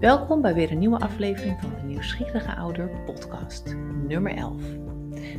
Welkom 0.00 0.42
bij 0.42 0.54
weer 0.54 0.70
een 0.70 0.78
nieuwe 0.78 0.98
aflevering 0.98 1.60
van 1.60 1.74
de 1.74 1.82
Nieuwsgierige 1.82 2.54
Ouder 2.56 3.02
podcast, 3.04 3.74
nummer 4.06 4.36
11. 4.36 4.62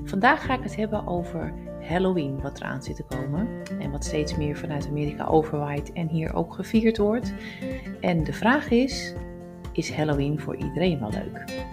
Vandaag 0.04 0.46
ga 0.46 0.54
ik 0.54 0.63
het 0.63 0.75
hebben 0.75 1.07
over 1.07 1.54
Halloween, 1.82 2.41
wat 2.41 2.59
eraan 2.59 2.84
zit 2.84 2.95
te 2.95 3.04
komen 3.04 3.64
en 3.80 3.91
wat 3.91 4.05
steeds 4.05 4.38
meer 4.38 4.57
vanuit 4.57 4.88
Amerika 4.88 5.25
overwaait 5.25 5.93
en 5.93 6.07
hier 6.07 6.34
ook 6.34 6.54
gevierd 6.54 6.98
wordt. 6.98 7.34
En 8.02 8.23
de 8.23 8.34
vraag 8.34 8.70
is: 8.70 9.14
is 9.73 9.91
Halloween 9.91 10.39
voor 10.39 10.55
iedereen 10.55 11.00
wel 11.00 11.12
leuk? 11.12 11.66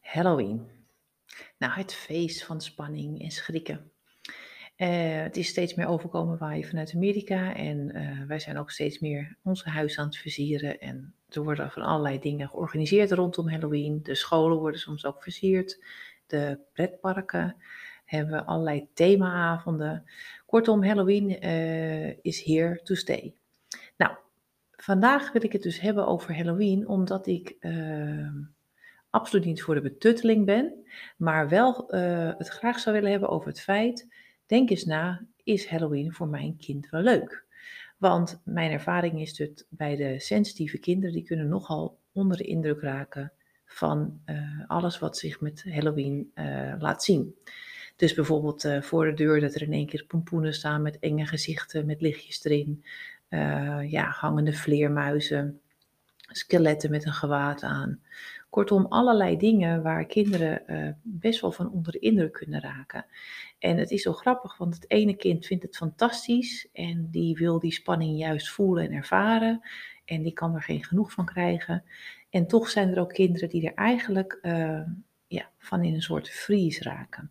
Halloween. 0.00 0.68
Nou, 1.58 1.72
het 1.72 1.94
feest 1.94 2.44
van 2.44 2.60
spanning 2.60 3.22
en 3.22 3.30
schrikken. 3.30 3.90
Uh, 4.76 5.22
het 5.22 5.36
is 5.36 5.48
steeds 5.48 5.74
meer 5.74 5.86
overkomen 5.86 6.38
waaien 6.38 6.68
vanuit 6.68 6.94
Amerika 6.94 7.54
en 7.54 7.96
uh, 7.96 8.26
wij 8.26 8.38
zijn 8.38 8.58
ook 8.58 8.70
steeds 8.70 8.98
meer 8.98 9.36
onze 9.42 9.68
huis 9.68 9.98
aan 9.98 10.06
het 10.06 10.16
versieren. 10.16 10.80
En 10.80 11.14
er 11.28 11.42
worden 11.42 11.70
van 11.70 11.82
allerlei 11.82 12.18
dingen 12.18 12.48
georganiseerd 12.48 13.12
rondom 13.12 13.48
Halloween. 13.48 14.02
De 14.02 14.14
scholen 14.14 14.58
worden 14.58 14.80
soms 14.80 15.04
ook 15.04 15.22
versierd. 15.22 15.84
De 16.26 16.58
pretparken 16.72 17.56
hebben 18.04 18.46
allerlei 18.46 18.88
themaavonden. 18.94 20.04
Kortom, 20.46 20.84
Halloween 20.84 21.44
uh, 21.44 22.08
is 22.08 22.42
here 22.44 22.80
to 22.82 22.94
stay. 22.94 23.34
Nou, 23.96 24.12
vandaag 24.70 25.32
wil 25.32 25.44
ik 25.44 25.52
het 25.52 25.62
dus 25.62 25.80
hebben 25.80 26.06
over 26.06 26.36
Halloween, 26.36 26.88
omdat 26.88 27.26
ik 27.26 27.56
absoluut 29.10 29.44
niet 29.44 29.62
voor 29.62 29.74
de 29.74 29.80
betutteling 29.80 30.46
ben, 30.46 30.86
maar 31.16 31.48
wel 31.48 31.84
het 32.38 32.48
graag 32.48 32.78
zou 32.78 32.94
willen 32.94 33.10
hebben 33.10 33.28
over 33.28 33.48
het 33.48 33.60
feit 33.60 34.15
Denk 34.46 34.70
eens 34.70 34.84
na, 34.84 35.26
is 35.44 35.68
Halloween 35.68 36.12
voor 36.12 36.28
mijn 36.28 36.56
kind 36.56 36.88
wel 36.90 37.02
leuk? 37.02 37.44
Want 37.96 38.40
mijn 38.44 38.70
ervaring 38.70 39.20
is 39.20 39.36
dat 39.36 39.66
bij 39.68 39.96
de 39.96 40.20
sensitieve 40.20 40.78
kinderen, 40.78 41.14
die 41.14 41.24
kunnen 41.24 41.48
nogal 41.48 41.98
onder 42.12 42.36
de 42.36 42.44
indruk 42.44 42.80
raken 42.80 43.32
van 43.66 44.20
uh, 44.26 44.38
alles 44.66 44.98
wat 44.98 45.18
zich 45.18 45.40
met 45.40 45.64
Halloween 45.68 46.30
uh, 46.34 46.74
laat 46.78 47.04
zien. 47.04 47.34
Dus 47.96 48.14
bijvoorbeeld 48.14 48.64
uh, 48.64 48.82
voor 48.82 49.04
de 49.04 49.14
deur 49.14 49.40
dat 49.40 49.54
er 49.54 49.62
in 49.62 49.72
één 49.72 49.86
keer 49.86 50.04
pompoenen 50.04 50.54
staan 50.54 50.82
met 50.82 50.98
enge 50.98 51.26
gezichten, 51.26 51.86
met 51.86 52.00
lichtjes 52.00 52.44
erin. 52.44 52.84
ja, 53.88 54.08
hangende 54.08 54.52
vleermuizen, 54.52 55.60
skeletten 56.16 56.90
met 56.90 57.06
een 57.06 57.12
gewaad 57.12 57.62
aan. 57.62 58.00
Kortom, 58.50 58.86
allerlei 58.86 59.36
dingen 59.36 59.82
waar 59.82 60.04
kinderen 60.06 60.62
best 61.02 61.40
wel 61.40 61.52
van 61.52 61.70
onder 61.70 61.92
de 61.92 61.98
indruk 61.98 62.32
kunnen 62.32 62.60
raken. 62.60 63.04
En 63.58 63.76
het 63.76 63.90
is 63.90 64.02
zo 64.02 64.12
grappig, 64.12 64.56
want 64.56 64.74
het 64.74 64.90
ene 64.90 65.16
kind 65.16 65.46
vindt 65.46 65.62
het 65.62 65.76
fantastisch 65.76 66.68
en 66.72 67.08
die 67.10 67.36
wil 67.36 67.58
die 67.58 67.72
spanning 67.72 68.18
juist 68.18 68.50
voelen 68.50 68.84
en 68.84 68.92
ervaren. 68.92 69.60
En 70.04 70.22
die 70.22 70.32
kan 70.32 70.54
er 70.54 70.62
geen 70.62 70.84
genoeg 70.84 71.12
van 71.12 71.24
krijgen. 71.24 71.84
En 72.30 72.46
toch 72.46 72.68
zijn 72.68 72.90
er 72.90 73.00
ook 73.00 73.12
kinderen 73.12 73.48
die 73.48 73.66
er 73.66 73.74
eigenlijk 73.74 74.38
uh, 74.42 74.80
ja, 75.26 75.50
van 75.58 75.84
in 75.84 75.94
een 75.94 76.02
soort 76.02 76.30
freeze 76.30 76.82
raken. 76.82 77.30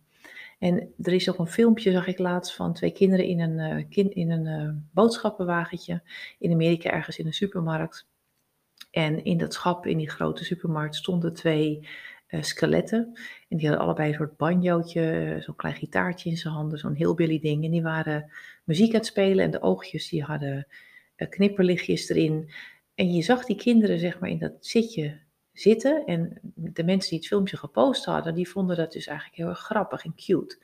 En 0.58 0.92
er 1.02 1.12
is 1.12 1.28
ook 1.30 1.38
een 1.38 1.46
filmpje, 1.46 1.92
zag 1.92 2.06
ik 2.06 2.18
laatst, 2.18 2.54
van 2.54 2.74
twee 2.74 2.92
kinderen 2.92 3.24
in 3.24 3.40
een, 3.40 3.78
uh, 3.78 3.84
kind, 3.90 4.12
in 4.12 4.30
een 4.30 4.62
uh, 4.62 4.70
boodschappenwagentje 4.92 6.02
in 6.38 6.52
Amerika, 6.52 6.90
ergens 6.90 7.18
in 7.18 7.26
een 7.26 7.32
supermarkt. 7.34 8.06
En 8.90 9.24
in 9.24 9.38
dat 9.38 9.54
schap, 9.54 9.86
in 9.86 9.98
die 9.98 10.10
grote 10.10 10.44
supermarkt, 10.44 10.96
stonden 10.96 11.34
twee 11.34 11.88
uh, 12.28 12.42
skeletten. 12.42 13.18
En 13.48 13.56
die 13.56 13.68
hadden 13.68 13.86
allebei 13.86 14.08
een 14.08 14.14
soort 14.14 14.36
banjootje, 14.36 15.36
zo'n 15.40 15.56
klein 15.56 15.74
gitaartje 15.74 16.30
in 16.30 16.36
zijn 16.36 16.54
handen, 16.54 16.78
zo'n 16.78 16.94
heel 16.94 17.14
billy 17.14 17.40
ding. 17.40 17.64
En 17.64 17.70
die 17.70 17.82
waren 17.82 18.30
muziek 18.64 18.92
aan 18.92 18.98
het 18.98 19.06
spelen 19.06 19.44
en 19.44 19.50
de 19.50 19.62
oogjes 19.62 20.08
die 20.08 20.22
hadden 20.22 20.66
uh, 21.16 21.28
knipperlichtjes 21.28 22.08
erin. 22.08 22.50
En 22.94 23.12
je 23.12 23.22
zag 23.22 23.44
die 23.44 23.56
kinderen 23.56 23.98
zeg 23.98 24.18
maar 24.18 24.30
in 24.30 24.38
dat 24.38 24.52
zitje 24.60 25.18
zitten. 25.52 26.04
En 26.04 26.38
de 26.54 26.84
mensen 26.84 27.10
die 27.10 27.18
het 27.18 27.28
filmpje 27.28 27.56
gepost 27.56 28.04
hadden, 28.04 28.34
die 28.34 28.48
vonden 28.48 28.76
dat 28.76 28.92
dus 28.92 29.06
eigenlijk 29.06 29.38
heel 29.38 29.48
erg 29.48 29.58
grappig 29.58 30.04
en 30.04 30.14
cute. 30.14 30.58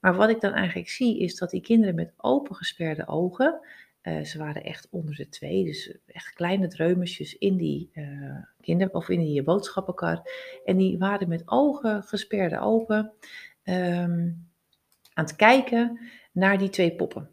Maar 0.00 0.14
wat 0.14 0.30
ik 0.30 0.40
dan 0.40 0.52
eigenlijk 0.52 0.88
zie, 0.88 1.18
is 1.18 1.36
dat 1.36 1.50
die 1.50 1.60
kinderen 1.60 1.94
met 1.94 2.12
opengesperde 2.16 3.06
ogen 3.06 3.60
uh, 4.04 4.24
ze 4.24 4.38
waren 4.38 4.64
echt 4.64 4.88
onder 4.90 5.14
de 5.14 5.28
twee, 5.28 5.64
dus 5.64 5.98
echt 6.06 6.32
kleine 6.32 6.68
dreumetjes 6.68 7.38
in 7.38 7.56
die, 7.56 7.90
uh, 7.94 8.36
kinder, 8.60 8.90
of 8.92 9.08
in 9.08 9.20
die 9.20 9.42
boodschappenkar. 9.42 10.22
En 10.64 10.76
die 10.76 10.98
waren 10.98 11.28
met 11.28 11.42
ogen 11.44 12.02
gesperde 12.02 12.60
open 12.60 13.12
um, 13.64 14.48
aan 15.12 15.24
het 15.24 15.36
kijken 15.36 15.98
naar 16.32 16.58
die 16.58 16.70
twee 16.70 16.94
poppen. 16.94 17.28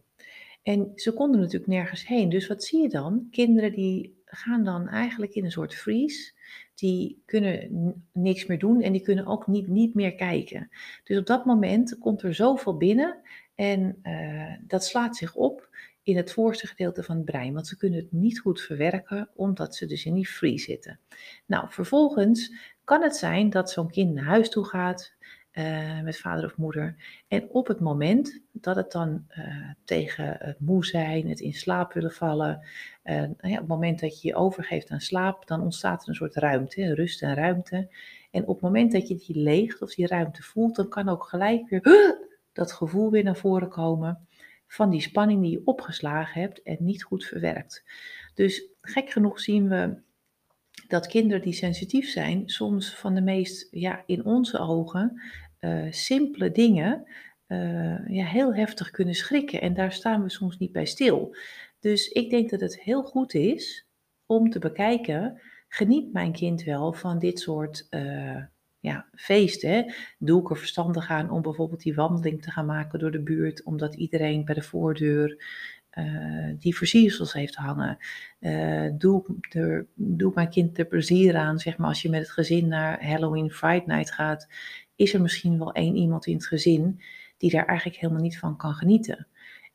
En 0.64 0.92
ze 0.96 1.14
konden 1.14 1.40
natuurlijk 1.40 1.72
nergens 1.72 2.08
heen. 2.08 2.30
Dus 2.30 2.48
wat 2.48 2.64
zie 2.64 2.82
je 2.82 2.90
dan? 2.90 3.28
Kinderen 3.32 3.72
die 3.72 4.22
gaan 4.26 4.64
dan 4.64 4.88
eigenlijk 4.88 5.34
in 5.34 5.46
een 5.46 5.52
soort 5.52 5.76
freeze. 5.76 6.32
Die 6.76 7.22
kunnen 7.26 8.06
niks 8.14 8.46
meer 8.46 8.60
doen 8.60 8.82
en 8.82 8.92
die 8.92 9.02
kunnen 9.02 9.26
ook 9.26 9.48
niet, 9.48 9.68
niet 9.68 9.94
meer 9.94 10.16
kijken. 10.16 10.70
Dus 11.04 11.18
op 11.18 11.26
dat 11.26 11.46
moment 11.46 11.98
komt 12.00 12.22
er 12.22 12.36
zoveel 12.36 12.78
binnen 12.78 13.18
en 13.56 14.00
uh, 14.04 14.54
dat 14.68 14.86
slaat 14.86 15.16
zich 15.16 15.36
op 15.36 15.70
in 16.12 16.18
het 16.18 16.34
voorste 16.34 16.68
gedeelte 16.68 17.04
van 17.04 17.16
het 17.16 17.26
brein, 17.26 17.54
want 17.54 17.68
ze 17.68 17.78
kunnen 17.78 18.00
het 18.00 18.12
niet 18.12 18.40
goed 18.40 18.62
verwerken 18.62 19.30
omdat 19.36 19.76
ze 19.76 19.86
dus 19.86 20.06
in 20.06 20.14
die 20.14 20.28
free 20.28 20.60
zitten. 20.60 21.00
Nou, 21.46 21.66
vervolgens 21.70 22.54
kan 22.84 23.02
het 23.02 23.16
zijn 23.16 23.50
dat 23.50 23.72
zo'n 23.72 23.92
kind 23.92 24.14
naar 24.14 24.24
huis 24.24 24.50
toe 24.50 24.66
gaat 24.66 25.14
uh, 25.54 26.02
met 26.02 26.18
vader 26.18 26.46
of 26.46 26.58
moeder 26.58 26.96
en 27.28 27.50
op 27.50 27.68
het 27.68 27.80
moment 27.80 28.42
dat 28.52 28.76
het 28.76 28.92
dan 28.92 29.26
uh, 29.38 29.70
tegen 29.84 30.36
het 30.40 30.60
moe 30.60 30.86
zijn, 30.86 31.30
het 31.30 31.40
in 31.40 31.54
slaap 31.54 31.94
willen 31.94 32.12
vallen, 32.12 32.60
uh, 33.04 33.16
nou 33.16 33.32
op 33.40 33.58
het 33.58 33.68
moment 33.68 34.00
dat 34.00 34.22
je 34.22 34.28
je 34.28 34.36
overgeeft 34.36 34.90
aan 34.90 35.02
slaap, 35.02 35.48
dan 35.48 35.62
ontstaat 35.62 36.04
er 36.04 36.10
een 36.10 36.16
soort 36.16 36.36
ruimte, 36.36 36.94
rust 36.94 37.22
en 37.22 37.36
ruimte. 37.36 37.90
En 38.32 38.42
op 38.42 38.54
het 38.54 38.62
moment 38.62 38.92
dat 38.92 39.08
je 39.08 39.16
die 39.16 39.36
leegt 39.36 39.82
of 39.82 39.94
die 39.94 40.08
ruimte 40.08 40.44
voelt, 40.44 40.76
dan 40.76 40.90
kan 40.90 41.10
ook 41.10 41.24
gelijk 41.24 41.70
weer 41.70 42.18
dat 42.54 42.72
gevoel 42.72 43.12
weer 43.12 43.24
naar 43.24 43.36
voren 43.36 43.70
komen 43.70 44.28
van 44.72 44.90
die 44.90 45.02
spanning 45.02 45.42
die 45.42 45.52
je 45.52 45.62
opgeslagen 45.66 46.42
hebt 46.42 46.62
en 46.62 46.78
niet 46.80 47.04
goed 47.04 47.26
verwerkt. 47.26 47.84
Dus 48.34 48.68
gek 48.82 49.10
genoeg 49.10 49.40
zien 49.40 49.68
we 49.68 50.02
dat 50.88 51.08
kinderen 51.08 51.42
die 51.42 51.54
sensitief 51.54 52.10
zijn, 52.10 52.50
soms 52.50 52.96
van 52.96 53.14
de 53.14 53.22
meest, 53.22 53.68
ja, 53.72 54.04
in 54.06 54.26
onze 54.26 54.60
ogen, 54.60 55.22
uh, 55.60 55.92
simpele 55.92 56.52
dingen 56.52 57.08
uh, 57.48 58.08
ja, 58.08 58.26
heel 58.26 58.56
heftig 58.56 58.92
kunnen 58.92 59.14
schrikken. 59.14 59.62
En 59.62 59.74
daar 59.74 59.92
staan 59.92 60.24
we 60.24 60.30
soms 60.30 60.58
niet 60.58 60.72
bij 60.72 60.86
stil. 60.86 61.36
Dus 61.80 62.08
ik 62.08 62.30
denk 62.30 62.50
dat 62.50 62.62
het 62.62 62.82
heel 62.82 63.04
goed 63.04 63.34
is 63.34 63.88
om 64.26 64.50
te 64.50 64.60
bekijken, 64.60 65.42
geniet 65.68 66.14
mijn 66.14 66.32
kind 66.32 66.64
wel 66.64 66.94
van 66.94 67.20
dit 67.20 67.40
soort 67.40 67.88
uh, 67.90 68.44
ja, 68.82 69.06
feest. 69.16 69.62
Hè? 69.62 69.84
Doe 70.20 70.42
ik 70.42 70.50
er 70.50 70.58
verstandig 70.58 71.10
aan 71.10 71.30
om 71.30 71.42
bijvoorbeeld 71.42 71.82
die 71.82 71.96
wandeling 71.96 72.42
te 72.42 72.52
gaan 72.52 72.66
maken 72.66 73.00
door 73.00 73.12
de 73.12 73.22
buurt, 73.22 73.64
omdat 73.64 73.96
iedereen 73.96 74.46
bij 74.46 74.56
de 74.56 74.62
voordeur 74.62 75.44
uh, 75.94 76.54
die 76.60 76.78
versiersels 76.78 77.34
heeft 77.34 77.56
hangen. 77.56 77.98
Uh, 78.40 78.90
doe, 78.94 79.24
doe 79.94 80.32
mijn 80.36 80.50
kind 80.50 80.78
er 80.78 80.86
plezier 80.86 81.36
aan, 81.36 81.60
zeg 81.60 81.78
maar, 81.78 81.88
als 81.88 82.02
je 82.02 82.10
met 82.10 82.22
het 82.22 82.32
gezin 82.32 82.68
naar 82.68 83.06
Halloween 83.06 83.52
Friday 83.52 83.96
Night 83.96 84.12
gaat, 84.12 84.48
is 84.96 85.14
er 85.14 85.22
misschien 85.22 85.58
wel 85.58 85.72
één 85.72 85.96
iemand 85.96 86.26
in 86.26 86.34
het 86.34 86.48
gezin 86.48 87.02
die 87.38 87.52
daar 87.52 87.66
eigenlijk 87.66 88.00
helemaal 88.00 88.22
niet 88.22 88.40
van 88.40 88.58
kan 88.58 88.74
genieten. 88.74 89.28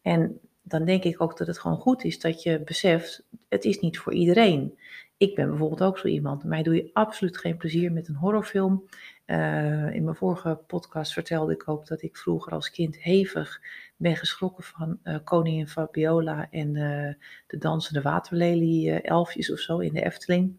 En 0.02 0.40
dan 0.62 0.84
denk 0.84 1.02
ik 1.02 1.20
ook 1.20 1.38
dat 1.38 1.46
het 1.46 1.58
gewoon 1.58 1.76
goed 1.76 2.04
is 2.04 2.20
dat 2.20 2.42
je 2.42 2.60
beseft, 2.60 3.26
het 3.48 3.64
is 3.64 3.80
niet 3.80 3.98
voor 3.98 4.14
iedereen. 4.14 4.78
Ik 5.18 5.34
ben 5.34 5.48
bijvoorbeeld 5.48 5.82
ook 5.82 5.98
zo 5.98 6.06
iemand. 6.06 6.44
Mij 6.44 6.62
doe 6.62 6.74
je 6.74 6.90
absoluut 6.92 7.38
geen 7.38 7.56
plezier 7.56 7.92
met 7.92 8.08
een 8.08 8.14
horrorfilm. 8.14 8.84
Uh, 9.26 9.94
in 9.94 10.04
mijn 10.04 10.16
vorige 10.16 10.60
podcast 10.66 11.12
vertelde 11.12 11.52
ik 11.52 11.68
ook 11.68 11.86
dat 11.86 12.02
ik 12.02 12.16
vroeger 12.16 12.52
als 12.52 12.70
kind 12.70 12.98
hevig 12.98 13.60
ben 13.96 14.16
geschrokken 14.16 14.64
van 14.64 14.98
uh, 15.04 15.16
Koningin 15.24 15.68
Fabiola 15.68 16.50
en 16.50 16.74
uh, 16.74 17.12
de 17.46 17.58
dansende 17.58 18.02
waterlelie 18.02 19.00
elfjes 19.00 19.52
of 19.52 19.58
zo 19.58 19.78
in 19.78 19.92
de 19.92 20.04
Efteling. 20.04 20.58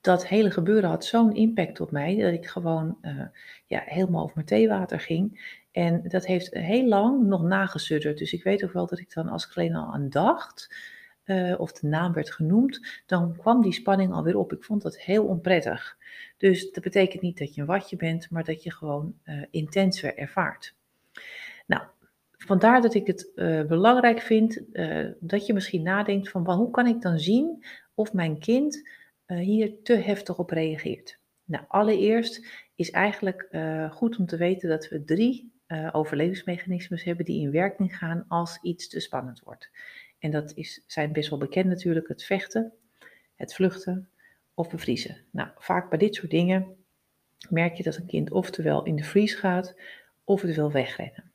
Dat 0.00 0.26
hele 0.26 0.50
gebeuren 0.50 0.90
had 0.90 1.04
zo'n 1.04 1.34
impact 1.34 1.80
op 1.80 1.90
mij 1.90 2.16
dat 2.16 2.32
ik 2.32 2.46
gewoon 2.46 2.98
ja, 3.66 3.82
helemaal 3.84 4.22
over 4.22 4.34
mijn 4.34 4.46
theewater 4.46 5.00
ging. 5.00 5.58
En 5.72 6.02
dat 6.08 6.26
heeft 6.26 6.54
heel 6.54 6.88
lang 6.88 7.26
nog 7.26 7.42
nagesudderd. 7.42 8.18
Dus 8.18 8.32
ik 8.32 8.42
weet 8.42 8.64
ook 8.64 8.72
wel 8.72 8.86
dat 8.86 8.98
ik 8.98 9.14
dan 9.14 9.28
als 9.28 9.46
ik 9.46 9.56
alleen 9.56 9.74
al 9.74 9.92
aan 9.92 10.08
dacht, 10.08 10.74
uh, 11.24 11.60
of 11.60 11.72
de 11.72 11.86
naam 11.86 12.12
werd 12.12 12.30
genoemd, 12.30 13.02
dan 13.06 13.36
kwam 13.36 13.62
die 13.62 13.72
spanning 13.72 14.12
alweer 14.12 14.36
op. 14.36 14.52
Ik 14.52 14.64
vond 14.64 14.82
dat 14.82 15.00
heel 15.00 15.24
onprettig. 15.24 15.96
Dus 16.36 16.72
dat 16.72 16.82
betekent 16.82 17.22
niet 17.22 17.38
dat 17.38 17.54
je 17.54 17.60
een 17.60 17.66
watje 17.66 17.96
bent, 17.96 18.30
maar 18.30 18.44
dat 18.44 18.62
je 18.62 18.72
gewoon 18.72 19.14
uh, 19.24 19.42
intenser 19.50 20.16
ervaart. 20.16 20.74
Nou, 21.66 21.82
vandaar 22.38 22.80
dat 22.80 22.94
ik 22.94 23.06
het 23.06 23.32
uh, 23.34 23.62
belangrijk 23.62 24.20
vind 24.20 24.62
dat 25.20 25.46
je 25.46 25.52
misschien 25.52 25.82
nadenkt 25.82 26.30
van 26.30 26.50
hoe 26.50 26.70
kan 26.70 26.86
ik 26.86 27.00
dan 27.00 27.18
zien 27.18 27.64
of 27.94 28.12
mijn 28.12 28.38
kind 28.38 28.88
hier 29.26 29.82
te 29.82 29.94
heftig 29.94 30.38
op 30.38 30.50
reageert. 30.50 31.18
Nou, 31.44 31.64
allereerst 31.68 32.46
is 32.74 32.90
eigenlijk 32.90 33.48
goed 33.90 34.18
om 34.18 34.26
te 34.26 34.36
weten 34.36 34.68
dat 34.68 34.88
we 34.88 35.04
drie 35.04 35.52
overlevingsmechanismes 35.92 37.04
hebben 37.04 37.24
die 37.24 37.40
in 37.40 37.50
werking 37.50 37.96
gaan 37.96 38.24
als 38.28 38.58
iets 38.62 38.88
te 38.88 39.00
spannend 39.00 39.40
wordt. 39.40 39.70
En 40.24 40.30
dat 40.30 40.52
is, 40.54 40.82
zijn 40.86 41.12
best 41.12 41.30
wel 41.30 41.38
bekend 41.38 41.68
natuurlijk, 41.68 42.08
het 42.08 42.24
vechten, 42.24 42.72
het 43.34 43.54
vluchten 43.54 44.08
of 44.54 44.70
bevriezen. 44.70 45.16
Nou, 45.30 45.48
vaak 45.58 45.90
bij 45.90 45.98
dit 45.98 46.14
soort 46.14 46.30
dingen 46.30 46.76
merk 47.48 47.76
je 47.76 47.82
dat 47.82 47.96
een 47.96 48.06
kind 48.06 48.30
oftewel 48.30 48.82
in 48.84 48.96
de 48.96 49.04
freeze 49.04 49.36
gaat 49.36 49.76
of 50.24 50.42
het 50.42 50.54
wil 50.54 50.72
wegrennen. 50.72 51.32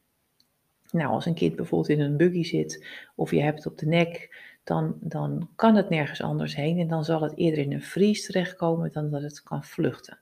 Nou, 0.92 1.10
als 1.10 1.26
een 1.26 1.34
kind 1.34 1.56
bijvoorbeeld 1.56 1.90
in 1.90 2.00
een 2.00 2.18
buggy 2.18 2.44
zit 2.44 2.86
of 3.16 3.32
je 3.32 3.42
hebt 3.42 3.58
het 3.58 3.72
op 3.72 3.78
de 3.78 3.86
nek, 3.86 4.36
dan, 4.64 4.98
dan 5.00 5.50
kan 5.56 5.76
het 5.76 5.90
nergens 5.90 6.22
anders 6.22 6.56
heen 6.56 6.80
en 6.80 6.88
dan 6.88 7.06
zal 7.06 7.22
het 7.22 7.38
eerder 7.38 7.64
in 7.64 7.74
een 7.74 7.84
vries 7.84 8.26
terechtkomen 8.26 8.92
dan 8.92 9.10
dat 9.10 9.22
het 9.22 9.44
kan 9.44 9.64
vluchten. 9.64 10.20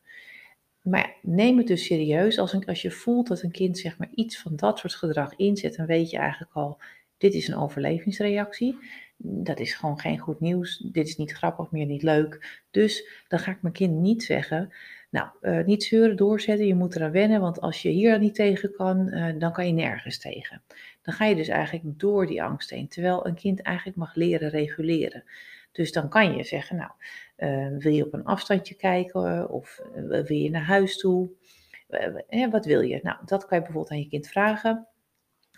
Maar 0.82 1.16
neem 1.22 1.58
het 1.58 1.68
dus 1.68 1.86
serieus. 1.86 2.40
Als, 2.40 2.54
een, 2.54 2.66
als 2.66 2.82
je 2.82 2.92
voelt 2.92 3.28
dat 3.28 3.42
een 3.42 3.52
kind 3.52 3.78
zeg 3.78 3.98
maar 3.98 4.10
iets 4.16 4.38
van 4.38 4.56
dat 4.56 4.80
soort 4.80 4.96
gedrag 4.96 5.36
inzet, 5.36 5.76
dan 5.76 5.86
weet 5.86 6.10
je 6.10 6.18
eigenlijk 6.18 6.54
al, 6.54 6.80
dit 7.18 7.34
is 7.34 7.48
een 7.48 7.58
overlevingsreactie. 7.58 8.78
Dat 9.18 9.60
is 9.60 9.74
gewoon 9.74 10.00
geen 10.00 10.20
goed 10.20 10.40
nieuws. 10.40 10.78
Dit 10.92 11.08
is 11.08 11.16
niet 11.16 11.32
grappig 11.32 11.72
meer, 11.72 11.86
niet 11.86 12.04
leuk. 12.04 12.62
Dus 12.72 13.24
dan 13.28 13.40
ga 13.40 13.52
ik 13.52 13.62
mijn 13.62 13.74
kind 13.74 13.94
niet 13.94 14.24
zeggen, 14.24 14.74
nou, 15.10 15.30
uh, 15.42 15.66
niet 15.66 15.84
zeuren, 15.84 16.16
doorzetten, 16.16 16.68
je 16.68 16.76
moet 16.76 16.96
eraan 16.96 17.12
wennen, 17.12 17.42
want 17.42 17.62
als 17.62 17.82
je 17.82 17.90
hier 17.90 18.20
niet 18.20 18.36
tegen 18.36 18.72
kan, 18.72 19.14
uh, 19.14 19.40
dan 19.40 19.52
kan 19.52 19.68
je 19.68 19.74
nergens 19.74 20.18
tegen. 20.20 20.62
Dan 21.02 21.14
ga 21.14 21.26
je 21.26 21.36
dus 21.36 21.48
eigenlijk 21.48 22.00
door 22.00 22.28
die 22.28 22.44
angst 22.44 22.70
heen, 22.70 22.88
terwijl 22.88 23.28
een 23.28 23.36
kind 23.36 23.62
eigenlijk 23.62 23.98
mag 23.98 24.16
leren 24.16 24.50
reguleren. 24.50 25.24
Dus 25.72 25.92
dan 25.92 26.10
kan 26.10 26.36
je 26.36 26.44
zeggen, 26.44 26.76
nou, 26.76 26.92
uh, 27.38 27.78
wil 27.78 27.94
je 27.94 28.06
op 28.06 28.14
een 28.14 28.26
afstandje 28.26 28.76
kijken 28.76 29.50
of 29.50 29.82
wil 30.08 30.34
je 30.34 30.50
naar 30.50 30.66
huis 30.66 30.98
toe? 30.98 31.30
wat 32.50 32.66
wil 32.66 32.82
je? 32.82 33.00
Nou, 33.04 33.18
dat 33.26 33.46
kan 33.46 33.58
je 33.58 33.64
bijvoorbeeld 33.64 33.92
aan 33.92 34.00
je 34.00 34.08
kind 34.08 34.28
vragen. 34.28 34.88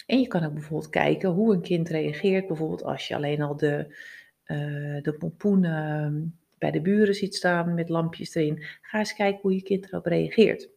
En 0.09 0.19
je 0.19 0.27
kan 0.27 0.43
ook 0.43 0.53
bijvoorbeeld 0.53 0.89
kijken 0.89 1.29
hoe 1.29 1.53
een 1.53 1.61
kind 1.61 1.89
reageert, 1.89 2.47
bijvoorbeeld 2.47 2.83
als 2.83 3.07
je 3.07 3.15
alleen 3.15 3.41
al 3.41 3.55
de, 3.55 3.95
de 5.01 5.15
pompoenen 5.19 6.39
bij 6.57 6.71
de 6.71 6.81
buren 6.81 7.15
ziet 7.15 7.35
staan 7.35 7.73
met 7.73 7.89
lampjes 7.89 8.35
erin. 8.35 8.63
Ga 8.81 8.99
eens 8.99 9.13
kijken 9.13 9.41
hoe 9.41 9.53
je 9.53 9.61
kind 9.61 9.85
erop 9.85 10.05
reageert. 10.05 10.69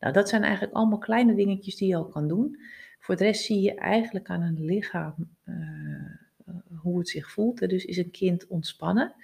Nou, 0.00 0.12
dat 0.12 0.28
zijn 0.28 0.42
eigenlijk 0.42 0.74
allemaal 0.74 0.98
kleine 0.98 1.34
dingetjes 1.34 1.76
die 1.76 1.88
je 1.88 1.96
al 1.96 2.06
kan 2.06 2.28
doen. 2.28 2.58
Voor 2.98 3.16
de 3.16 3.24
rest 3.24 3.44
zie 3.44 3.60
je 3.60 3.74
eigenlijk 3.74 4.28
aan 4.28 4.42
een 4.42 4.64
lichaam 4.64 5.14
uh, 5.44 5.54
hoe 6.76 6.98
het 6.98 7.08
zich 7.08 7.30
voelt. 7.30 7.68
Dus 7.68 7.84
is 7.84 7.96
een 7.96 8.10
kind 8.10 8.46
ontspannen? 8.46 9.14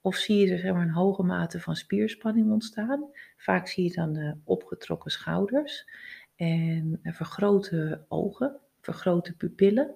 Of 0.00 0.16
zie 0.16 0.36
je 0.36 0.52
er 0.52 0.58
zeg 0.58 0.72
maar, 0.72 0.82
een 0.82 0.90
hoge 0.90 1.22
mate 1.22 1.60
van 1.60 1.76
spierspanning 1.76 2.50
ontstaan? 2.50 3.04
Vaak 3.36 3.68
zie 3.68 3.84
je 3.84 3.94
dan 3.94 4.16
uh, 4.16 4.32
opgetrokken 4.44 5.10
schouders 5.10 5.88
en 6.36 7.00
vergrote 7.02 8.04
ogen, 8.08 8.60
vergrote 8.86 9.36
pupillen. 9.36 9.94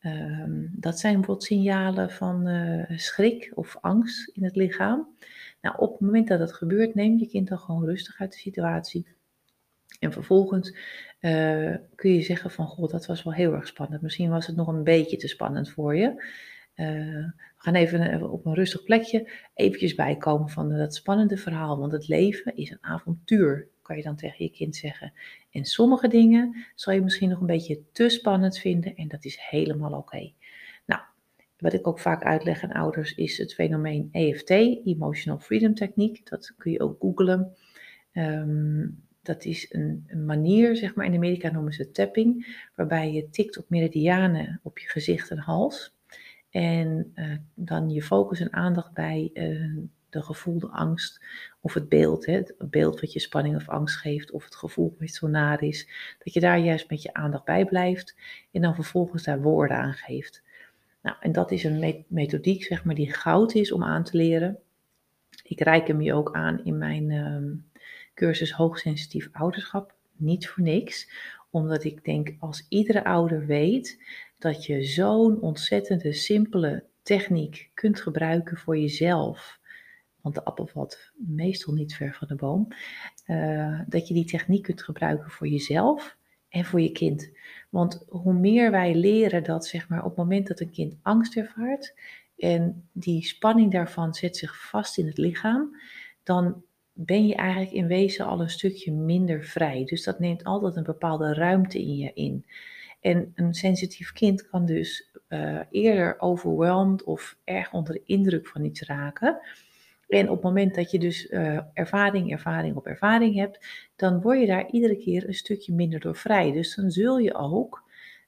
Um, 0.00 0.70
dat 0.72 0.98
zijn 0.98 1.14
bijvoorbeeld 1.14 1.46
signalen 1.46 2.10
van 2.10 2.48
uh, 2.48 2.98
schrik 2.98 3.52
of 3.54 3.76
angst 3.80 4.28
in 4.28 4.44
het 4.44 4.56
lichaam. 4.56 5.08
Nou, 5.60 5.76
op 5.78 5.90
het 5.92 6.00
moment 6.00 6.28
dat 6.28 6.38
dat 6.38 6.52
gebeurt, 6.52 6.94
neem 6.94 7.18
je 7.18 7.28
kind 7.28 7.48
dan 7.48 7.58
gewoon 7.58 7.84
rustig 7.84 8.20
uit 8.20 8.32
de 8.32 8.38
situatie. 8.38 9.06
En 10.00 10.12
vervolgens 10.12 10.76
uh, 11.20 11.74
kun 11.94 12.14
je 12.14 12.22
zeggen 12.22 12.50
van, 12.50 12.66
goh, 12.66 12.90
dat 12.90 13.06
was 13.06 13.22
wel 13.22 13.32
heel 13.32 13.52
erg 13.52 13.66
spannend. 13.66 14.02
Misschien 14.02 14.30
was 14.30 14.46
het 14.46 14.56
nog 14.56 14.68
een 14.68 14.84
beetje 14.84 15.16
te 15.16 15.28
spannend 15.28 15.70
voor 15.70 15.96
je. 15.96 16.08
Uh, 16.76 17.26
we 17.26 17.32
gaan 17.56 17.74
even 17.74 18.30
op 18.30 18.46
een 18.46 18.54
rustig 18.54 18.82
plekje 18.84 19.30
eventjes 19.54 19.94
bijkomen 19.94 20.48
van 20.48 20.68
dat 20.68 20.94
spannende 20.94 21.36
verhaal. 21.36 21.78
Want 21.78 21.92
het 21.92 22.08
leven 22.08 22.56
is 22.56 22.70
een 22.70 22.84
avontuur 22.84 23.68
kan 23.84 23.96
je 23.96 24.02
dan 24.02 24.16
tegen 24.16 24.44
je 24.44 24.50
kind 24.50 24.76
zeggen. 24.76 25.12
En 25.50 25.64
sommige 25.64 26.08
dingen 26.08 26.64
zal 26.74 26.94
je 26.94 27.02
misschien 27.02 27.28
nog 27.28 27.40
een 27.40 27.46
beetje 27.46 27.82
te 27.92 28.08
spannend 28.08 28.58
vinden 28.58 28.94
en 28.94 29.08
dat 29.08 29.24
is 29.24 29.38
helemaal 29.40 29.92
oké. 29.92 30.32
Nou, 30.86 31.00
wat 31.58 31.72
ik 31.72 31.86
ook 31.86 31.98
vaak 31.98 32.22
uitleg 32.22 32.62
aan 32.62 32.72
ouders 32.72 33.14
is 33.14 33.38
het 33.38 33.54
fenomeen 33.54 34.08
EFT, 34.12 34.50
Emotional 34.50 35.38
Freedom 35.38 35.74
Techniek. 35.74 36.30
Dat 36.30 36.54
kun 36.56 36.72
je 36.72 36.80
ook 36.80 37.00
googlen. 37.00 37.56
Um, 38.12 39.02
dat 39.24 39.44
is 39.44 39.66
een, 39.70 40.06
manier, 40.26 40.76
zeg 40.76 40.94
maar, 40.94 41.06
in 41.06 41.14
Amerika 41.14 41.50
noemen 41.50 41.72
ze 41.72 41.90
tapping, 41.90 42.58
waarbij 42.74 43.12
je 43.12 43.30
tikt 43.30 43.58
op 43.58 43.64
meridianen 43.68 44.60
op 44.62 44.78
je 44.78 44.88
gezicht 44.88 45.30
en 45.30 45.38
hals. 45.38 45.96
En 46.50 47.12
uh, 47.14 47.36
dan 47.54 47.90
je 47.90 48.02
focus 48.02 48.40
en 48.40 48.52
aandacht 48.52 48.92
bij 48.92 49.30
uh, 49.34 49.78
de 50.14 50.22
gevoelde 50.22 50.68
angst 50.68 51.24
of 51.60 51.74
het 51.74 51.88
beeld, 51.88 52.26
hè, 52.26 52.32
het 52.32 52.54
beeld 52.58 53.00
wat 53.00 53.12
je 53.12 53.20
spanning 53.20 53.56
of 53.56 53.68
angst 53.68 53.96
geeft, 53.96 54.30
of 54.30 54.44
het 54.44 54.54
gevoel 54.54 54.96
wat 54.98 55.10
zo 55.10 55.26
naar 55.26 55.62
is, 55.62 55.88
dat 56.24 56.32
je 56.32 56.40
daar 56.40 56.58
juist 56.58 56.90
met 56.90 57.02
je 57.02 57.14
aandacht 57.14 57.44
bij 57.44 57.64
blijft 57.64 58.16
en 58.52 58.60
dan 58.60 58.74
vervolgens 58.74 59.22
daar 59.22 59.40
woorden 59.40 59.76
aan 59.76 59.94
geeft. 59.94 60.42
Nou, 61.02 61.16
en 61.20 61.32
dat 61.32 61.50
is 61.50 61.64
een 61.64 62.04
methodiek, 62.08 62.62
zeg 62.64 62.84
maar, 62.84 62.94
die 62.94 63.12
goud 63.12 63.54
is 63.54 63.72
om 63.72 63.84
aan 63.84 64.04
te 64.04 64.16
leren. 64.16 64.58
Ik 65.42 65.60
reik 65.60 65.86
hem 65.86 66.00
je 66.00 66.14
ook 66.14 66.32
aan 66.32 66.64
in 66.64 66.78
mijn 66.78 67.10
um, 67.10 67.70
cursus 68.14 68.52
hoogsensitief 68.52 69.28
ouderschap. 69.32 69.94
Niet 70.16 70.48
voor 70.48 70.62
niks, 70.62 71.10
omdat 71.50 71.84
ik 71.84 72.04
denk 72.04 72.34
als 72.38 72.66
iedere 72.68 73.04
ouder 73.04 73.46
weet 73.46 74.02
dat 74.38 74.66
je 74.66 74.82
zo'n 74.82 75.40
ontzettende 75.40 76.12
simpele 76.12 76.84
techniek 77.02 77.70
kunt 77.74 78.00
gebruiken 78.00 78.56
voor 78.56 78.78
jezelf 78.78 79.58
want 80.24 80.36
de 80.36 80.44
appel 80.44 80.66
valt 80.66 81.12
meestal 81.16 81.74
niet 81.74 81.94
ver 81.94 82.14
van 82.14 82.28
de 82.28 82.34
boom, 82.34 82.68
uh, 83.26 83.80
dat 83.86 84.08
je 84.08 84.14
die 84.14 84.24
techniek 84.24 84.62
kunt 84.62 84.82
gebruiken 84.82 85.30
voor 85.30 85.48
jezelf 85.48 86.16
en 86.48 86.64
voor 86.64 86.80
je 86.80 86.92
kind. 86.92 87.30
Want 87.70 88.04
hoe 88.08 88.34
meer 88.34 88.70
wij 88.70 88.94
leren 88.94 89.44
dat, 89.44 89.66
zeg 89.66 89.88
maar, 89.88 89.98
op 89.98 90.08
het 90.08 90.16
moment 90.16 90.46
dat 90.46 90.60
een 90.60 90.70
kind 90.70 90.96
angst 91.02 91.36
ervaart 91.36 91.94
en 92.36 92.88
die 92.92 93.24
spanning 93.24 93.72
daarvan 93.72 94.14
zet 94.14 94.36
zich 94.36 94.68
vast 94.68 94.98
in 94.98 95.06
het 95.06 95.18
lichaam, 95.18 95.76
dan 96.22 96.62
ben 96.92 97.26
je 97.26 97.34
eigenlijk 97.34 97.72
in 97.72 97.86
wezen 97.86 98.26
al 98.26 98.40
een 98.40 98.50
stukje 98.50 98.92
minder 98.92 99.44
vrij. 99.44 99.84
Dus 99.84 100.04
dat 100.04 100.18
neemt 100.18 100.44
altijd 100.44 100.76
een 100.76 100.82
bepaalde 100.82 101.34
ruimte 101.34 101.78
in 101.78 101.96
je 101.96 102.12
in. 102.14 102.46
En 103.00 103.32
een 103.34 103.54
sensitief 103.54 104.12
kind 104.12 104.46
kan 104.48 104.66
dus 104.66 105.10
uh, 105.28 105.60
eerder 105.70 106.20
overweldigd 106.20 107.04
of 107.04 107.36
erg 107.44 107.72
onder 107.72 107.92
de 107.92 108.02
indruk 108.04 108.46
van 108.46 108.64
iets 108.64 108.82
raken 108.82 109.40
en 110.14 110.28
op 110.28 110.34
het 110.34 110.44
moment 110.44 110.74
dat 110.74 110.90
je 110.90 110.98
dus 110.98 111.30
uh, 111.30 111.58
ervaring, 111.72 112.32
ervaring 112.32 112.76
op 112.76 112.86
ervaring 112.86 113.34
hebt, 113.34 113.66
dan 113.96 114.20
word 114.20 114.40
je 114.40 114.46
daar 114.46 114.70
iedere 114.70 114.96
keer 114.96 115.28
een 115.28 115.34
stukje 115.34 115.72
minder 115.72 116.00
door 116.00 116.16
vrij. 116.16 116.52
Dus 116.52 116.74
dan 116.74 116.90
zul 116.90 117.18
je 117.18 117.34
ook 117.34 117.82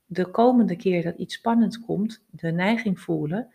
de 0.06 0.30
komende 0.30 0.76
keer 0.76 1.02
dat 1.02 1.16
iets 1.16 1.34
spannends 1.34 1.80
komt, 1.80 2.24
de 2.30 2.50
neiging 2.50 3.00
voelen. 3.00 3.52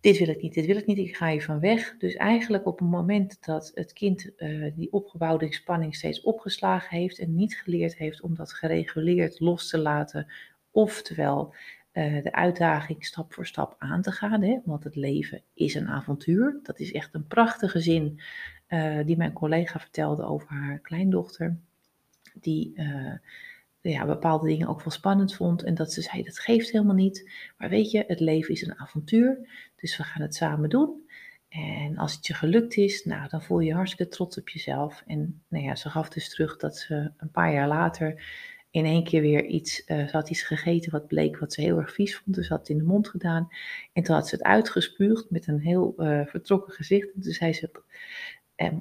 Dit 0.00 0.18
wil 0.18 0.28
ik 0.28 0.42
niet, 0.42 0.54
dit 0.54 0.66
wil 0.66 0.76
ik 0.76 0.86
niet, 0.86 0.98
ik 0.98 1.16
ga 1.16 1.30
hier 1.30 1.42
van 1.42 1.60
weg. 1.60 1.96
Dus 1.98 2.14
eigenlijk 2.14 2.66
op 2.66 2.78
het 2.78 2.88
moment 2.88 3.44
dat 3.44 3.70
het 3.74 3.92
kind 3.92 4.30
uh, 4.36 4.72
die 4.74 4.92
opgebouwde 4.92 5.54
spanning 5.54 5.94
steeds 5.94 6.20
opgeslagen 6.20 6.96
heeft 6.98 7.18
en 7.18 7.34
niet 7.34 7.56
geleerd 7.56 7.96
heeft 7.96 8.20
om 8.20 8.34
dat 8.34 8.52
gereguleerd 8.52 9.40
los 9.40 9.68
te 9.68 9.78
laten, 9.78 10.32
oftewel 10.70 11.54
uh, 11.96 12.22
de 12.22 12.32
uitdaging 12.32 13.04
stap 13.04 13.32
voor 13.32 13.46
stap 13.46 13.74
aan 13.78 14.02
te 14.02 14.10
gaan. 14.10 14.42
Hè? 14.42 14.58
Want 14.64 14.84
het 14.84 14.96
leven 14.96 15.42
is 15.54 15.74
een 15.74 15.88
avontuur. 15.88 16.60
Dat 16.62 16.78
is 16.78 16.92
echt 16.92 17.14
een 17.14 17.26
prachtige 17.26 17.80
zin 17.80 18.20
uh, 18.68 19.04
die 19.04 19.16
mijn 19.16 19.32
collega 19.32 19.78
vertelde 19.78 20.22
over 20.22 20.48
haar 20.48 20.78
kleindochter. 20.78 21.56
Die 22.34 22.72
uh, 22.74 23.12
ja, 23.80 24.06
bepaalde 24.06 24.48
dingen 24.48 24.68
ook 24.68 24.82
wel 24.82 24.92
spannend 24.92 25.34
vond. 25.34 25.62
En 25.62 25.74
dat 25.74 25.92
ze 25.92 26.02
zei, 26.02 26.22
dat 26.22 26.38
geeft 26.38 26.70
helemaal 26.70 26.94
niet. 26.94 27.30
Maar 27.58 27.68
weet 27.68 27.90
je, 27.90 28.04
het 28.06 28.20
leven 28.20 28.54
is 28.54 28.62
een 28.62 28.78
avontuur. 28.78 29.48
Dus 29.76 29.96
we 29.96 30.02
gaan 30.02 30.22
het 30.22 30.34
samen 30.34 30.68
doen. 30.68 31.04
En 31.48 31.96
als 31.96 32.14
het 32.14 32.26
je 32.26 32.34
gelukt 32.34 32.76
is, 32.76 33.04
nou, 33.04 33.28
dan 33.28 33.42
voel 33.42 33.60
je 33.60 33.66
je 33.66 33.74
hartstikke 33.74 34.12
trots 34.12 34.38
op 34.38 34.48
jezelf. 34.48 35.02
En 35.06 35.42
nou 35.48 35.64
ja, 35.64 35.74
ze 35.74 35.90
gaf 35.90 36.08
dus 36.08 36.28
terug 36.28 36.56
dat 36.56 36.76
ze 36.76 37.10
een 37.16 37.30
paar 37.30 37.52
jaar 37.52 37.68
later 37.68 38.24
in 38.76 38.84
één 38.84 39.04
keer 39.04 39.20
weer 39.20 39.44
iets, 39.44 39.82
uh, 39.86 40.06
ze 40.06 40.16
had 40.16 40.30
iets 40.30 40.42
gegeten 40.42 40.92
wat 40.92 41.06
bleek 41.06 41.38
wat 41.38 41.52
ze 41.52 41.60
heel 41.60 41.78
erg 41.78 41.92
vies 41.92 42.16
vond. 42.16 42.36
Dus 42.36 42.48
had 42.48 42.58
het 42.58 42.68
in 42.68 42.78
de 42.78 42.84
mond 42.84 43.08
gedaan. 43.08 43.48
En 43.92 44.02
toen 44.02 44.14
had 44.14 44.28
ze 44.28 44.34
het 44.34 44.44
uitgespuugd 44.44 45.30
met 45.30 45.46
een 45.46 45.60
heel 45.60 45.94
uh, 45.98 46.26
vertrokken 46.26 46.72
gezicht. 46.72 47.12
En 47.14 47.20
toen 47.20 47.32
zei 47.32 47.52
ze, 47.52 47.70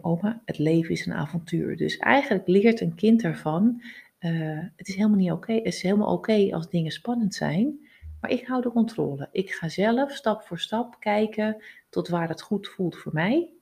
oma, 0.02 0.42
het 0.46 0.58
leven 0.58 0.90
is 0.90 1.06
een 1.06 1.14
avontuur. 1.14 1.78
Dus 1.78 1.98
eigenlijk 1.98 2.48
leert 2.48 2.82
een 2.82 2.96
kind 2.96 3.22
daarvan, 3.22 3.82
uh, 4.20 4.60
het 4.76 4.88
is 4.88 4.96
helemaal 4.96 5.18
niet 5.18 5.32
oké. 5.32 5.54
Is 5.54 5.82
helemaal 5.82 6.14
oké 6.14 6.48
als 6.52 6.70
dingen 6.70 6.92
spannend 6.92 7.34
zijn. 7.34 7.88
Maar 8.22 8.32
ik 8.32 8.48
hou 8.48 8.62
de 8.62 8.72
controle. 8.72 9.30
Ik 9.32 9.52
ga 9.52 9.70
zelf 9.70 10.12
stap 10.12 10.42
voor 10.42 10.60
stap 10.60 11.00
kijken 11.00 11.64
tot 11.90 12.08
waar 12.08 12.30
het 12.30 12.42
goed 12.42 12.68
voelt 12.68 12.98
voor 12.98 13.14
mij. 13.14 13.55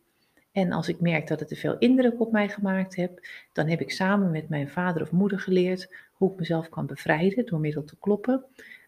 En 0.53 0.71
als 0.71 0.87
ik 0.87 0.99
merk 0.99 1.27
dat 1.27 1.39
het 1.39 1.47
te 1.47 1.55
veel 1.55 1.77
indruk 1.77 2.21
op 2.21 2.31
mij 2.31 2.49
gemaakt 2.49 2.95
heeft, 2.95 3.47
dan 3.51 3.67
heb 3.67 3.81
ik 3.81 3.91
samen 3.91 4.31
met 4.31 4.49
mijn 4.49 4.69
vader 4.69 5.01
of 5.01 5.11
moeder 5.11 5.39
geleerd 5.39 5.95
hoe 6.13 6.31
ik 6.31 6.37
mezelf 6.39 6.69
kan 6.69 6.85
bevrijden 6.85 7.45
door 7.45 7.59
middel 7.59 7.83
te 7.83 7.97
kloppen 7.99 8.45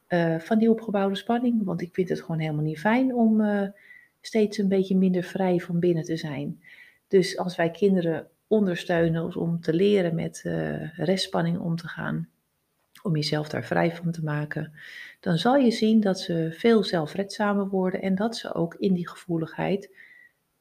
uh, 0.10 0.40
van 0.40 0.60
die 0.60 0.70
opgebouwde 0.70 1.16
spanning. 1.16 1.64
Want 1.64 1.82
ik 1.82 1.94
vind 1.94 2.10
het 2.10 2.22
gewoon 2.22 2.40
helemaal 2.40 2.64
niet 2.64 2.80
fijn 2.80 3.14
om 3.14 3.42
uh, 3.42 3.68
steeds 4.22 4.58
een 4.58 4.68
beetje 4.68 4.98
minder 4.98 5.24
vrij 5.24 5.60
van 5.60 5.80
binnen 5.80 6.04
te 6.04 6.18
zijn. 6.18 6.62
Dus 7.08 7.38
als 7.38 7.56
wij 7.56 7.72
kinderen 7.72 8.28
ondersteunen 8.48 9.36
om 9.36 9.62
te 9.62 9.74
leren 9.74 10.16
met 10.16 10.44
uh, 10.46 10.98
restspanning 10.98 11.60
om 11.60 11.76
te 11.76 11.88
gaan, 11.88 12.30
om 13.04 13.16
jezelf 13.16 13.50
daar 13.50 13.64
vrij 13.64 13.96
van 13.96 14.12
te 14.12 14.24
maken, 14.24 14.74
dan 15.20 15.38
zal 15.38 15.56
je 15.56 15.72
zien 15.72 16.00
dat 16.00 16.20
ze 16.20 16.56
veel 16.58 16.84
zelfredzamer 16.84 17.68
worden 17.68 18.02
en 18.02 18.16
dat 18.16 18.38
ze 18.38 18.54
ook 18.54 18.76
in 18.76 18.94
die 18.94 19.10
gevoeligheid 19.10 19.90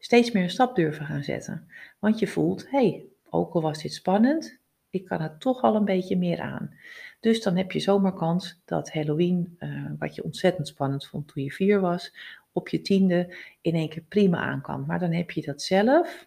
steeds 0.05 0.31
meer 0.31 0.43
een 0.43 0.51
stap 0.51 0.77
durven 0.77 1.07
gaan 1.07 1.23
zetten. 1.23 1.69
Want 1.99 2.19
je 2.19 2.27
voelt, 2.27 2.71
hé, 2.71 2.89
hey, 2.89 3.05
ook 3.31 3.55
al 3.55 3.63
was 3.63 3.83
dit 3.83 3.93
spannend, 3.93 4.59
ik 4.91 5.05
kan 5.05 5.21
er 5.21 5.39
toch 5.39 5.63
al 5.63 5.75
een 5.75 5.85
beetje 5.85 6.17
meer 6.17 6.41
aan. 6.41 6.75
Dus 7.21 7.43
dan 7.43 7.57
heb 7.57 7.73
je 7.73 7.81
zomaar 7.81 8.15
kans 8.15 8.61
dat 8.65 8.93
Halloween, 8.93 9.57
uh, 9.59 9.91
wat 9.99 10.15
je 10.15 10.25
ontzettend 10.25 10.69
spannend 10.69 11.07
vond 11.07 11.29
toen 11.29 11.43
je 11.43 11.51
vier 11.51 11.81
was, 11.81 12.15
op 12.53 12.69
je 12.69 12.81
tiende 12.81 13.37
in 13.61 13.75
één 13.75 13.89
keer 13.89 14.03
prima 14.09 14.39
aan 14.39 14.61
kan. 14.61 14.85
Maar 14.87 14.99
dan 14.99 15.13
heb 15.13 15.31
je 15.31 15.43
dat 15.43 15.63
zelf 15.63 16.27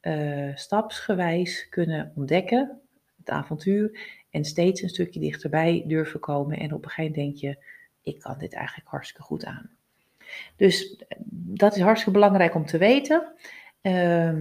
uh, 0.00 0.56
stapsgewijs 0.56 1.68
kunnen 1.68 2.12
ontdekken, 2.14 2.80
het 3.16 3.30
avontuur, 3.30 3.98
en 4.30 4.44
steeds 4.44 4.82
een 4.82 4.88
stukje 4.88 5.20
dichterbij 5.20 5.84
durven 5.86 6.20
komen. 6.20 6.58
En 6.58 6.72
op 6.72 6.84
een 6.84 6.90
gegeven 6.90 7.20
moment 7.20 7.40
denk 7.40 7.54
je, 7.54 7.64
ik 8.02 8.20
kan 8.20 8.38
dit 8.38 8.52
eigenlijk 8.54 8.88
hartstikke 8.88 9.22
goed 9.22 9.44
aan. 9.44 9.70
Dus 10.56 10.96
eh, 10.96 11.18
dat 11.34 11.76
is 11.76 11.82
hartstikke 11.82 12.18
belangrijk 12.18 12.54
om 12.54 12.66
te 12.66 12.78
weten. 12.78 13.32
Uh, 13.82 14.38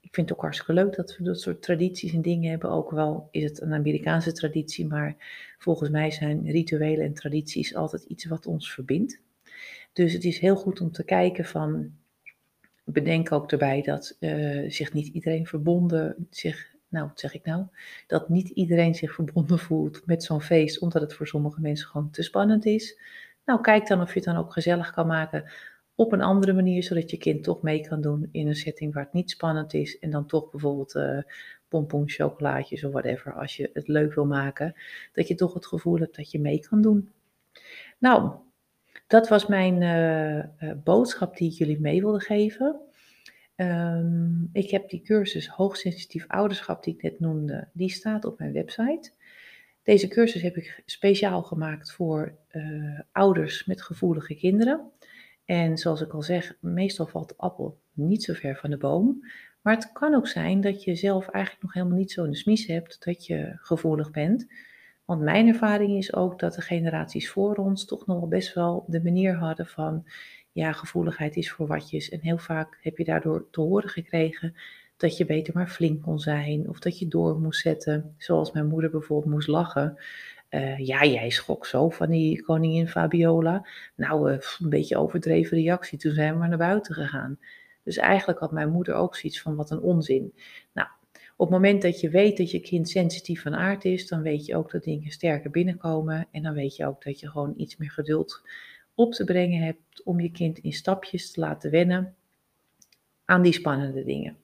ik 0.00 0.14
vind 0.14 0.28
het 0.28 0.32
ook 0.32 0.42
hartstikke 0.42 0.72
leuk 0.72 0.96
dat 0.96 1.16
we 1.16 1.24
dat 1.24 1.40
soort 1.40 1.62
tradities 1.62 2.12
en 2.12 2.22
dingen 2.22 2.50
hebben. 2.50 2.70
Ook 2.70 2.90
wel 2.90 3.28
is 3.30 3.42
het 3.42 3.60
een 3.60 3.72
Amerikaanse 3.72 4.32
traditie, 4.32 4.86
maar 4.86 5.16
volgens 5.58 5.90
mij 5.90 6.10
zijn 6.10 6.50
rituelen 6.50 7.04
en 7.04 7.14
tradities 7.14 7.74
altijd 7.74 8.02
iets 8.02 8.24
wat 8.24 8.46
ons 8.46 8.72
verbindt. 8.72 9.20
Dus 9.92 10.12
het 10.12 10.24
is 10.24 10.38
heel 10.38 10.56
goed 10.56 10.80
om 10.80 10.92
te 10.92 11.04
kijken 11.04 11.44
van, 11.44 11.92
bedenk 12.84 13.32
ook 13.32 13.52
erbij 13.52 13.82
dat 13.82 14.16
uh, 14.20 14.70
zich 14.70 14.92
niet 14.92 15.06
iedereen 15.06 15.46
verbonden, 15.46 16.26
zich, 16.30 16.74
nou 16.88 17.10
zeg 17.14 17.34
ik 17.34 17.44
nou, 17.44 17.66
dat 18.06 18.28
niet 18.28 18.48
iedereen 18.48 18.94
zich 18.94 19.14
verbonden 19.14 19.58
voelt 19.58 20.06
met 20.06 20.24
zo'n 20.24 20.42
feest, 20.42 20.78
omdat 20.78 21.02
het 21.02 21.14
voor 21.14 21.26
sommige 21.26 21.60
mensen 21.60 21.88
gewoon 21.88 22.10
te 22.10 22.22
spannend 22.22 22.66
is. 22.66 22.98
Nou, 23.50 23.62
kijk 23.62 23.86
dan 23.86 24.00
of 24.00 24.08
je 24.08 24.14
het 24.14 24.24
dan 24.24 24.36
ook 24.36 24.52
gezellig 24.52 24.90
kan 24.90 25.06
maken 25.06 25.44
op 25.94 26.12
een 26.12 26.20
andere 26.20 26.52
manier, 26.52 26.82
zodat 26.82 27.10
je 27.10 27.16
kind 27.16 27.44
toch 27.44 27.62
mee 27.62 27.88
kan 27.88 28.00
doen 28.00 28.28
in 28.32 28.46
een 28.46 28.56
setting 28.56 28.94
waar 28.94 29.04
het 29.04 29.12
niet 29.12 29.30
spannend 29.30 29.74
is. 29.74 29.98
En 29.98 30.10
dan 30.10 30.26
toch 30.26 30.50
bijvoorbeeld 30.50 30.94
uh, 30.94 31.18
of 31.70 32.92
whatever, 32.92 33.32
als 33.32 33.56
je 33.56 33.70
het 33.72 33.88
leuk 33.88 34.14
wil 34.14 34.26
maken, 34.26 34.74
dat 35.12 35.28
je 35.28 35.34
toch 35.34 35.54
het 35.54 35.66
gevoel 35.66 35.98
hebt 35.98 36.16
dat 36.16 36.30
je 36.30 36.40
mee 36.40 36.60
kan 36.60 36.82
doen. 36.82 37.10
Nou, 37.98 38.32
dat 39.06 39.28
was 39.28 39.46
mijn 39.46 39.82
uh, 39.82 40.72
boodschap 40.84 41.36
die 41.36 41.50
ik 41.50 41.58
jullie 41.58 41.80
mee 41.80 42.00
wilde 42.00 42.20
geven. 42.20 42.80
Um, 43.56 44.48
ik 44.52 44.70
heb 44.70 44.88
die 44.88 45.02
cursus 45.02 45.48
hoogsensitief 45.48 46.24
ouderschap 46.28 46.84
die 46.84 46.94
ik 46.94 47.02
net 47.02 47.20
noemde, 47.20 47.68
die 47.72 47.90
staat 47.90 48.24
op 48.24 48.38
mijn 48.38 48.52
website. 48.52 49.12
Deze 49.82 50.08
cursus 50.08 50.42
heb 50.42 50.56
ik 50.56 50.82
speciaal 50.86 51.42
gemaakt 51.42 51.92
voor 51.92 52.34
uh, 52.52 53.00
ouders 53.12 53.64
met 53.64 53.82
gevoelige 53.82 54.34
kinderen. 54.34 54.90
En 55.44 55.78
zoals 55.78 56.00
ik 56.00 56.12
al 56.12 56.22
zeg, 56.22 56.56
meestal 56.60 57.06
valt 57.06 57.28
de 57.28 57.36
appel 57.36 57.80
niet 57.92 58.22
zo 58.22 58.32
ver 58.32 58.56
van 58.56 58.70
de 58.70 58.76
boom. 58.76 59.24
Maar 59.62 59.74
het 59.74 59.92
kan 59.92 60.14
ook 60.14 60.28
zijn 60.28 60.60
dat 60.60 60.84
je 60.84 60.94
zelf 60.94 61.28
eigenlijk 61.28 61.64
nog 61.64 61.72
helemaal 61.72 61.96
niet 61.98 62.12
zo 62.12 62.24
in 62.24 62.30
de 62.30 62.64
hebt 62.66 63.04
dat 63.04 63.26
je 63.26 63.52
gevoelig 63.56 64.10
bent. 64.10 64.46
Want 65.04 65.22
mijn 65.22 65.48
ervaring 65.48 65.96
is 65.96 66.14
ook 66.14 66.38
dat 66.38 66.54
de 66.54 66.60
generaties 66.60 67.30
voor 67.30 67.54
ons 67.54 67.84
toch 67.84 68.06
nog 68.06 68.28
best 68.28 68.54
wel 68.54 68.84
de 68.86 69.02
manier 69.02 69.34
hadden 69.34 69.66
van, 69.66 70.04
ja, 70.52 70.72
gevoeligheid 70.72 71.36
is 71.36 71.50
voor 71.50 71.66
watjes. 71.66 72.08
En 72.08 72.20
heel 72.20 72.38
vaak 72.38 72.78
heb 72.80 72.96
je 72.96 73.04
daardoor 73.04 73.50
te 73.50 73.60
horen 73.60 73.88
gekregen 73.88 74.54
dat 75.00 75.16
je 75.16 75.24
beter 75.24 75.54
maar 75.54 75.68
flink 75.68 76.02
kon 76.02 76.18
zijn 76.18 76.68
of 76.68 76.78
dat 76.78 76.98
je 76.98 77.08
door 77.08 77.40
moest 77.40 77.60
zetten. 77.60 78.14
Zoals 78.18 78.52
mijn 78.52 78.66
moeder 78.66 78.90
bijvoorbeeld 78.90 79.32
moest 79.32 79.48
lachen. 79.48 79.98
Uh, 80.50 80.78
ja, 80.78 81.04
jij 81.04 81.30
schrok 81.30 81.66
zo 81.66 81.90
van 81.90 82.10
die 82.10 82.42
koningin 82.42 82.88
Fabiola. 82.88 83.66
Nou, 83.94 84.32
uh, 84.32 84.38
een 84.58 84.68
beetje 84.68 84.96
overdreven 84.96 85.56
reactie. 85.56 85.98
Toen 85.98 86.12
zijn 86.12 86.32
we 86.32 86.38
maar 86.38 86.48
naar 86.48 86.58
buiten 86.58 86.94
gegaan. 86.94 87.38
Dus 87.82 87.96
eigenlijk 87.96 88.38
had 88.38 88.52
mijn 88.52 88.70
moeder 88.70 88.94
ook 88.94 89.16
zoiets 89.16 89.40
van 89.40 89.56
wat 89.56 89.70
een 89.70 89.80
onzin. 89.80 90.34
Nou, 90.72 90.88
op 91.36 91.46
het 91.46 91.56
moment 91.56 91.82
dat 91.82 92.00
je 92.00 92.10
weet 92.10 92.36
dat 92.36 92.50
je 92.50 92.60
kind 92.60 92.88
sensitief 92.88 93.42
van 93.42 93.54
aard 93.54 93.84
is, 93.84 94.08
dan 94.08 94.22
weet 94.22 94.46
je 94.46 94.56
ook 94.56 94.70
dat 94.70 94.84
dingen 94.84 95.10
sterker 95.10 95.50
binnenkomen. 95.50 96.28
En 96.30 96.42
dan 96.42 96.54
weet 96.54 96.76
je 96.76 96.86
ook 96.86 97.04
dat 97.04 97.20
je 97.20 97.30
gewoon 97.30 97.54
iets 97.56 97.76
meer 97.76 97.90
geduld 97.90 98.42
op 98.94 99.12
te 99.12 99.24
brengen 99.24 99.62
hebt 99.62 100.02
om 100.04 100.20
je 100.20 100.30
kind 100.30 100.58
in 100.58 100.72
stapjes 100.72 101.30
te 101.30 101.40
laten 101.40 101.70
wennen 101.70 102.14
aan 103.24 103.42
die 103.42 103.52
spannende 103.52 104.04
dingen. 104.04 104.36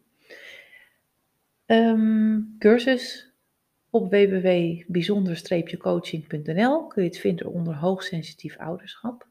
Um, 1.67 2.55
cursus 2.59 3.31
op 3.91 4.11
www.bijzonder-coaching.nl 4.11 6.87
kun 6.87 7.03
je 7.03 7.09
het 7.09 7.19
vinden 7.19 7.53
onder 7.53 7.75
hoogsensitief 7.75 8.57
ouderschap. 8.57 9.27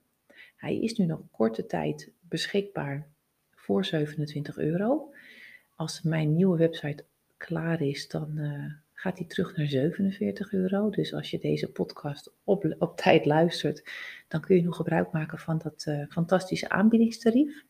Hij 0.55 0.79
is 0.79 0.97
nu 0.97 1.05
nog 1.05 1.21
korte 1.31 1.65
tijd 1.65 2.11
beschikbaar 2.21 3.07
voor 3.51 3.85
27 3.85 4.57
euro. 4.57 5.13
Als 5.75 6.01
mijn 6.01 6.35
nieuwe 6.35 6.57
website 6.57 7.05
klaar 7.37 7.81
is, 7.81 8.07
dan 8.07 8.37
uh, 8.37 8.73
gaat 8.93 9.17
hij 9.17 9.27
terug 9.27 9.57
naar 9.57 9.67
47 9.67 10.53
euro. 10.53 10.89
Dus 10.89 11.13
als 11.13 11.31
je 11.31 11.39
deze 11.39 11.71
podcast 11.71 12.33
op, 12.43 12.93
tijd 12.95 13.25
luistert, 13.25 13.83
dan 14.27 14.41
kun 14.41 14.55
je 14.55 14.63
nog 14.63 14.75
gebruik 14.75 15.11
maken 15.11 15.39
van 15.39 15.57
dat 15.57 15.85
uh, 15.87 16.05
fantastische 16.09 16.69
aanbiedingstarief. 16.69 17.65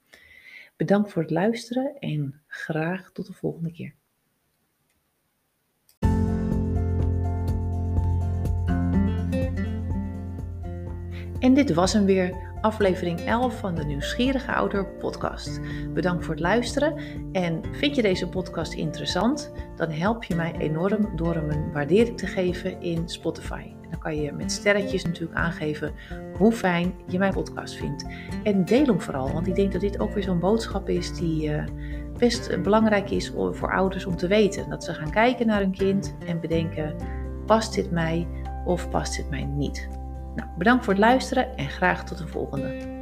Bedankt 0.75 1.11
voor 1.11 1.21
het 1.21 1.31
luisteren 1.31 1.99
en 1.99 2.41
graag 2.47 3.11
tot 3.11 3.27
de 3.27 3.33
volgende 3.33 3.71
keer. 3.71 3.93
En 11.45 11.53
dit 11.53 11.73
was 11.73 11.93
hem 11.93 12.05
weer, 12.05 12.33
aflevering 12.61 13.19
11 13.19 13.59
van 13.59 13.75
de 13.75 13.85
Nieuwsgierige 13.85 14.53
Ouder 14.53 14.85
podcast. 14.85 15.59
Bedankt 15.93 16.25
voor 16.25 16.33
het 16.33 16.43
luisteren 16.43 16.95
en 17.31 17.61
vind 17.71 17.95
je 17.95 18.01
deze 18.01 18.29
podcast 18.29 18.73
interessant, 18.73 19.51
dan 19.75 19.89
help 19.89 20.23
je 20.23 20.35
mij 20.35 20.55
enorm 20.57 21.15
door 21.15 21.33
hem 21.33 21.49
een 21.49 21.71
waardering 21.71 22.17
te 22.17 22.27
geven 22.27 22.81
in 22.81 23.09
Spotify. 23.09 23.63
Dan 23.89 23.99
kan 23.99 24.21
je 24.21 24.31
met 24.31 24.51
sterretjes 24.51 25.05
natuurlijk 25.05 25.37
aangeven 25.37 25.93
hoe 26.37 26.51
fijn 26.51 26.93
je 27.07 27.17
mijn 27.17 27.33
podcast 27.33 27.75
vindt. 27.75 28.05
En 28.43 28.65
deel 28.65 28.85
hem 28.85 29.01
vooral, 29.01 29.33
want 29.33 29.47
ik 29.47 29.55
denk 29.55 29.71
dat 29.71 29.81
dit 29.81 29.99
ook 29.99 30.13
weer 30.13 30.23
zo'n 30.23 30.39
boodschap 30.39 30.89
is 30.89 31.13
die 31.13 31.49
uh, 31.49 31.63
best 32.17 32.61
belangrijk 32.61 33.09
is 33.09 33.33
voor 33.51 33.73
ouders 33.73 34.05
om 34.05 34.15
te 34.15 34.27
weten. 34.27 34.69
Dat 34.69 34.83
ze 34.83 34.93
gaan 34.93 35.11
kijken 35.11 35.47
naar 35.47 35.59
hun 35.59 35.75
kind 35.75 36.15
en 36.25 36.39
bedenken, 36.39 36.95
past 37.45 37.73
dit 37.73 37.91
mij 37.91 38.27
of 38.65 38.89
past 38.89 39.15
dit 39.15 39.29
mij 39.29 39.43
niet? 39.43 40.03
Nou, 40.35 40.49
bedankt 40.57 40.83
voor 40.83 40.93
het 40.93 41.01
luisteren 41.01 41.57
en 41.57 41.69
graag 41.69 42.03
tot 42.03 42.17
de 42.17 42.27
volgende. 42.27 42.93